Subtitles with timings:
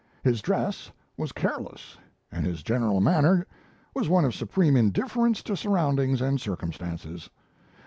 [0.23, 1.95] His dress was careless,
[2.31, 3.45] and his general manner
[3.93, 7.29] was one of supreme indifference to surroundings and circumstances.